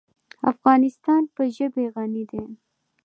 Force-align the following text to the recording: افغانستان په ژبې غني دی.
افغانستان 0.51 1.21
په 1.35 1.43
ژبې 1.55 1.85
غني 1.95 2.23
دی. 2.31 2.43